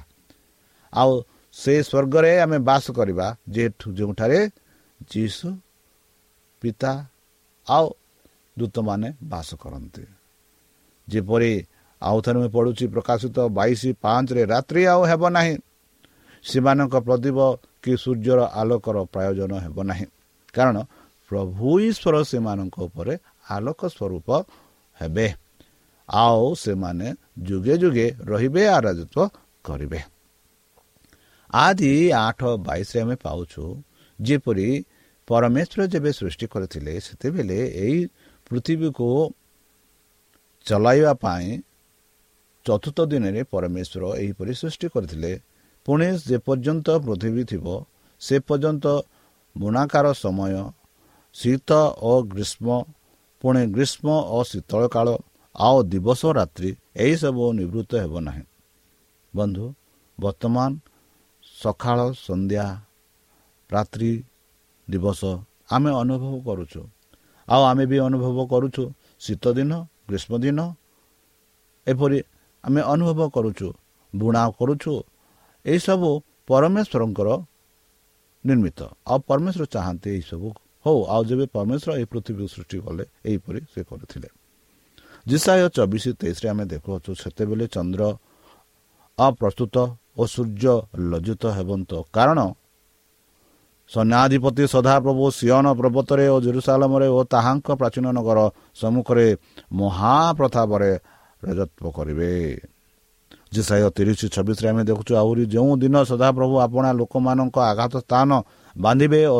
[0.94, 1.12] ଆଉ
[1.54, 4.40] ସେ ସ୍ୱର୍ଗରେ ଆମେ ବାସ କରିବା ଯେଠୁ ଯେଉଁଠାରେ
[5.12, 5.48] ଯୀଶୁ
[6.62, 6.92] ପିତା
[7.68, 7.88] ଆଉ
[8.60, 10.04] ଦୂତମାନେ ବାସ କରନ୍ତି।
[11.08, 11.52] ଯେପରି
[12.02, 15.56] ଆଉ ଥରେ ମୁଁ ପଢ଼ୁଛି ପ୍ରକାଶିତ ବାଇଶ ପାଞ୍ଚରେ ରାତ୍ରି ଆଉ ହେବ ନାହିଁ।
[16.46, 17.38] ସେମାନଙ୍କ ପ୍ରଦୀପ
[17.84, 20.06] କି ସୂର୍ଯ୍ୟର ଆଲୋକର ପ୍ରୟୋଜନ ହେବ ନାହିଁ।
[20.56, 20.78] କାରଣ
[21.32, 23.14] ପ୍ରଭୁ ଈଶ୍ୱର ସେମାନଙ୍କ ଉପରେ
[23.56, 24.28] ଆଲୋକ ସ୍ୱରୂପ
[24.98, 25.28] ହେବେ।
[26.10, 27.08] ଆଉ ସେମାନେ
[27.48, 29.34] ଯୁଗେ ଯୁଗେ ରହିବେ ଆରାଜତ୍ୱ
[29.68, 30.00] କରିବେ।
[31.54, 31.92] ଆଦି
[32.26, 33.64] ଆଠ ବାଇଶରେ ଆମେ ପାଉଛୁ
[34.20, 34.68] ଯେପରି
[35.28, 38.00] ପରମେଶ୍ୱର ଯେବେ ସୃଷ୍ଟି କରିଥିଲେ ସେତେବେଳେ ଏଇ
[38.48, 39.08] ପୃଥିବୀକୁ
[40.66, 41.48] ଚଲାଇବା ପାଇଁ
[42.66, 45.32] ଚତୁର୍ଥ ଦିନରେ ପରମେଶ୍ୱର ଏହିପରି ସୃଷ୍ଟି କରିଥିଲେ।
[45.86, 47.66] ପୁଣି ଯେପର୍ଯ୍ୟନ୍ତ ପୃଥିବୀ ଥିବ
[48.22, 48.86] ସେ ପର୍ଯ୍ୟନ୍ତ
[49.56, 50.54] ବୁଣାକାର ସମୟ
[51.36, 51.70] ଶୀତ
[52.02, 52.68] ଓ ଗ୍ରୀଷ୍ମ
[53.42, 55.08] ପୁଣି ଗ୍ରୀଷ୍ମ ଓ ଶୀତଳ କାଳ
[55.56, 58.44] ଆଉ ଦିବସ ରାତ୍ରି ଏହିସବୁ ନିବୃତ୍ତ ହେବ ନାହିଁ।
[59.34, 59.66] ବନ୍ଧୁ
[60.18, 60.72] ବର୍ତ୍ତମାନ
[61.62, 62.66] ସକାଳ ସନ୍ଧ୍ୟା
[63.70, 64.12] ରାତ୍ରି
[64.88, 65.22] ଦିବସ
[65.72, 66.82] ଆମେ ଅନୁଭବ କରୁଛୁ।
[67.48, 68.84] ଆଉ ଆମେ ବି ଅନୁଭବ କରୁଛୁ
[69.20, 69.72] ଶୀତ ଦିନ
[70.10, 70.60] ଗ୍ରୀଷ୍ମ ଦିନ
[71.88, 72.20] ଏପରି
[72.64, 73.68] ଆମେ ଅନୁଭବ କରୁଛୁ
[74.14, 74.94] ବୁଣା କରୁଛୁ।
[75.66, 76.10] ଏହିସବୁ
[76.48, 77.30] ପରମେଶ୍ୱରଙ୍କର
[78.48, 78.80] ନିର୍ମିତ।
[79.12, 80.48] ଆଉ ପରମେଶ୍ୱର ଚାହାନ୍ତି ଏହିସବୁ
[80.86, 84.30] ହଉ ଆଉ ଯେବେ ପରମେଶ୍ୱର ଏହି ପୃଥିବୀକୁ ସୃଷ୍ଟି କଲେ ଏହିପରି ସେ କରିଥିଲେ।
[85.30, 88.04] ଜିସାୟ ଚବିଶ ତେଇଶରେ ଆମେ ଦେଖୁଅଛୁ ସେତେବେଳେ ଚନ୍ଦ୍ର
[89.18, 89.76] ଅପ୍ରସ୍ତୁତ
[90.20, 90.76] ଓ ସୂର୍ଯ୍ୟ
[91.12, 92.40] ଲଜ୍ଜିତ ହେବନ୍ତ। କାରଣ
[93.90, 98.40] ସୈନ୍ୟାଧିପତି ସଦାପ୍ରଭୁ ସିୟନ ପର୍ବତରେ ଓ ଜେରୁସାଲମରେ ଓ ତାହାଙ୍କ ପ୍ରାଚୀନ ନଗର
[98.82, 99.28] ସମ୍ମୁଖରେ
[99.80, 100.92] ମହାପ୍ରତାପରେ
[101.42, 102.32] ରାଜତ୍ୱ କରିବେ।
[103.56, 108.30] ଜିସାଇ ତିରିଶ ଛବିଶରେ ଆମେ ଦେଖୁଛୁ ଆହୁରି ଯେଉଁ ଦିନ ସଦାପ୍ରଭୁ ଆପଣା ଲୋକମାନଙ୍କ ଆଘାତ ସ୍ଥାନ
[108.76, 109.40] ବାନ୍ଧିବେ ଓ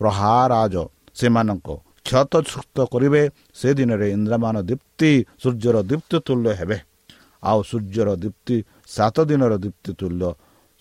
[0.00, 0.74] ପ୍ରହାରାଜ
[1.18, 1.68] ସେମାନଙ୍କ
[2.06, 3.22] କ୍ଷତଛୁକ୍ତ କରିବେ
[3.58, 5.10] ସେ ଦିନରେ ଇନ୍ଦ୍ରମାନ ଦୀପ୍ତି
[5.42, 6.76] ସୂର୍ଯ୍ୟର ଦୀପ୍ତି ତୁଲ୍ୟ ହେବେ।
[7.42, 8.56] ଆଉ ସୂର୍ଯ୍ୟର ଦୀପ୍ତି
[8.88, 10.28] ସାତ ଦିନର ଦୀପ୍ତି ତୁଲ୍ୟ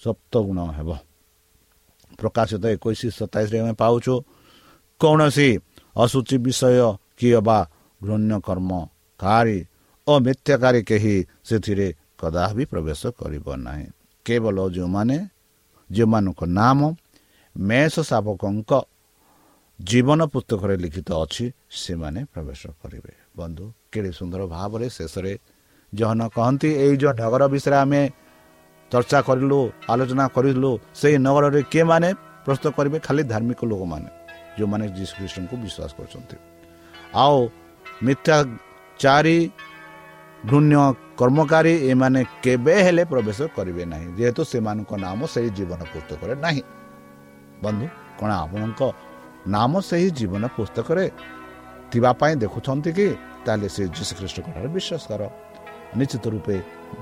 [0.02, 0.90] ସପ୍ତଗୁଣ ହେବ।
[2.20, 4.14] ପ୍ରକାଶିତ ଏକୋଇଶ ସତାଇଶରେ ଆମେ ପାଉଛୁ
[5.02, 5.50] କୌଣସି
[5.96, 7.60] ଅସୂଚି ବିଷୟ କିଏ ବା
[8.02, 9.58] ଘୃଣ୍ୟ କର୍ମକାରୀ
[10.08, 11.16] ଓ ମିଥ୍ୟାକାରୀ କେହି
[11.48, 11.88] ସେଥିରେ
[12.24, 13.88] କଦାପି ପ୍ରବେଶ କରିବ ନାହିଁ।
[14.26, 15.18] କେବଳ ଯେଉଁମାନେ
[15.90, 16.80] ଯେଉଁମାନଙ୍କ ନାମ
[17.56, 18.72] ମେଷ ଶାବକଙ୍କ
[19.80, 21.46] ଜୀବନ ପୁସ୍ତକରେ ଲିଖିତ ଅଛି
[21.84, 25.34] ସେମାନେ ପ୍ରବେଶ କରିବେ। ବନ୍ଧୁ କେଡ଼େ ସୁନ୍ଦର ଭାବରେ ଶେଷରେ
[25.94, 28.02] ଜହନ କହନ୍ତି ଏଇ ଯେଉଁ ନଗର ବିଷୟରେ ଆମେ
[28.92, 29.60] ଚର୍ଚ୍ଚା କରିଲୁ
[29.92, 32.10] ଆଲୋଚନା କରିଲୁ ସେଇ ନଗରରେ କିଏମାନେ
[32.46, 32.98] ପ୍ରସ୍ତୁତ କରିବେ?
[33.08, 34.10] ଖାଲି ଧାର୍ମିକ ଲୋକମାନେ
[34.58, 36.38] ଯେଉଁମାନେ ଯୀଶୁଖ୍ରୀଷ୍ଟଙ୍କୁ ବିଶ୍ୱାସ କରୁଛନ୍ତି।
[37.24, 37.38] ଆଉ
[38.06, 39.38] ମିଥ୍ୟାଚାରୀ
[40.50, 40.76] ଘୃଣ୍ୟ
[41.20, 46.64] କର୍ମକାରୀ ଏମାନେ କେବେ ହେଲେ ପ୍ରବେଶ କରିବେ ନାହିଁ। ଯେହେତୁ ସେମାନଙ୍କ ନାମ ସେହି ଜୀବନ ପୁସ୍ତକରେ ନାହିଁ।
[47.64, 47.86] ବନ୍ଧୁ
[48.20, 48.82] କ'ଣ ଆପଣଙ୍କ
[49.56, 51.06] ନାମ ସେହି ଜୀବନ ପୁସ୍ତକରେ
[51.92, 53.08] ଥିବା ପାଇଁ ଦେଖୁଛନ୍ତି କି?
[53.46, 55.22] ତାହେଲେ ସେ ଯୀଶୁଖ୍ରୀଷ୍ଟଙ୍କଠାରେ ବିଶ୍ୱାସ କର।
[56.00, 56.56] ନିଶ୍ଚିତ ରୂପେ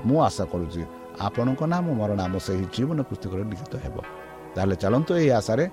[0.08, 0.82] ମୁଁ ଆଶା କରୁଛି
[1.28, 3.96] ଆପଣଙ୍କ ନାମ ମୋର ନାମ ସେହି ଜୀବନ ପୁସ୍ତକରେ ଲିଖିତ ହେବ।
[4.56, 5.66] ତାହେଲେ ଚାଲନ୍ତୁ ଏହି ଆଶାରେ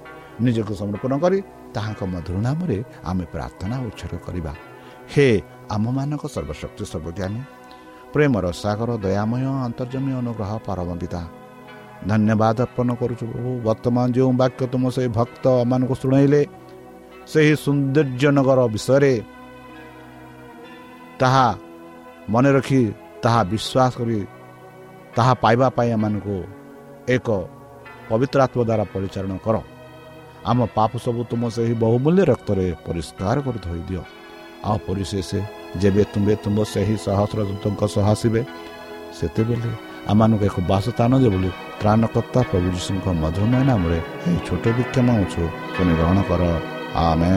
[0.44, 1.38] ନିଜକୁ ସମର୍ପଣ କରି
[1.74, 2.78] ତାହାଙ୍କ ମଧୁର ନାମରେ
[3.10, 4.52] ଆମେ ପ୍ରାର୍ଥନା ଉଚ୍ଛେଦ କରିବା।
[5.12, 5.26] ହେ
[5.74, 7.40] ଆମମାନଙ୍କ ସର୍ବଶକ୍ତି ସର୍ବଜ୍ଞାନୀ
[8.12, 11.22] ପ୍ରେମର ସାଗର ଦୟାମୟ ଅନ୍ତର୍ଜମୀ ଅନୁଗ୍ରହ ପରମ ପିତା
[12.10, 16.40] ଧନ୍ୟବାଦ ଅର୍ପଣ କରୁଛୁ ପ୍ରଭୁ। ବର୍ତ୍ତମାନ ଯେଉଁ ବାକ୍ୟ ତୁମ ସେହି ଭକ୍ତମାନଙ୍କୁ ଶୁଣାଇଲେ
[17.32, 19.14] ସେହି ସୌନ୍ଦର୍ଯ୍ୟନଗର ବିଷୟରେ
[21.20, 21.46] ତାହା
[22.32, 22.82] ମନେ ରଖି
[23.22, 24.18] ତାହା ବିଶ୍ୱାସ କରି
[25.16, 26.36] ତାହା ପାଇବା ପାଇଁ ଏମାନଙ୍କୁ
[27.16, 27.28] ଏକ
[28.08, 29.56] ପବିତ୍ର ଆତ୍ମ ଦ୍ୱାରା ପରିଚାଳନା କର।
[30.50, 34.02] ଆମ ପାପ ସବୁ ତୁମ ସେହି ବହୁମୂଲ୍ୟ ରକ୍ତରେ ପରିଷ୍କାର କରି ଧୋଇଦିଅ
[34.68, 35.30] ଆଉ ପରିଶେଷ
[35.82, 38.40] ଯେବେ ତୁମେ ତୁମ ସେହି ସହସ୍ରଦୂତଙ୍କ ସହ ଆସିବେ
[39.18, 39.70] ସେତେବେଳେ
[40.10, 41.50] ଆମମାନଙ୍କୁ ଏକ ବାସସ୍ଥାନ ଦେବ ବୋଲି
[41.80, 45.42] ତ୍ରାଣକର୍ତ୍ତା ପ୍ରଭୁ ଯୀଶୁଙ୍କ ମଧୁରମୟ ନାମରେ ଏହି ଛୋଟ ଭିକ୍ଷା ମାଗୁଛୁ।
[45.74, 46.42] ତୁମେ ଗ୍ରହଣ କର।
[47.06, 47.34] ଆମେ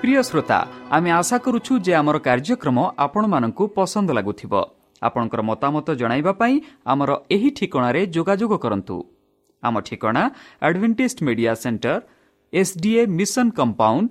[0.00, 0.58] ପ୍ରିୟ ଶ୍ରୋତା
[0.96, 4.52] ଆମେ ଆଶା କରୁଛୁ ଯେ ଆମର କାର୍ଯ୍ୟକ୍ରମ ଆପଣମାନଙ୍କୁ ପସନ୍ଦ ଲାଗୁଥିବ।
[5.02, 6.54] ଆପଣଙ୍କର ମତାମତ ଜଣାଇବା ପାଇଁ
[6.92, 8.96] ଆମର ଏହି ଠିକଣାରେ ଯୋଗାଯୋଗ କରନ୍ତୁ।
[9.62, 10.22] ଆମ ଠିକଣା
[10.66, 11.94] advantage media center
[12.52, 14.10] SDA mission compound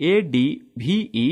[0.00, 0.44] A D
[0.78, 1.26] V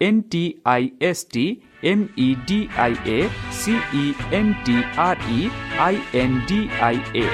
[0.00, 1.44] N T I S T
[1.84, 3.18] M E D I A
[3.58, 5.40] C N T R E
[5.86, 7.26] I N D I A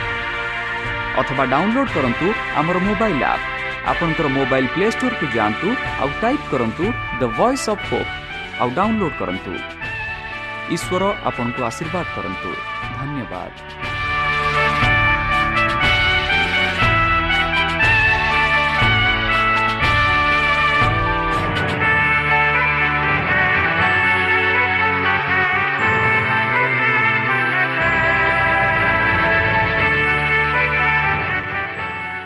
[1.20, 3.44] ଅଥବା ଡାଉନଲୋଡ୍ କରନ୍ତୁ ଆମର ମୋବାଇଲ୍ ଆପ୍
[3.90, 5.68] ଆପଣଙ୍କର mobile play ଷ୍ଟୋର୍କୁ ଯାଆନ୍ତୁ
[6.02, 6.84] ଆଉ type କରନ୍ତୁ
[7.20, 8.10] the voice of hope
[8.60, 9.52] ଆଉ download କରନ୍ତୁ
[10.74, 12.50] ଈଶ୍ୱର ଆପଣଙ୍କୁ ଆଶୀର୍ବାଦ କରନ୍ତୁ
[12.96, 13.95] ଧନ୍ୟବାଦ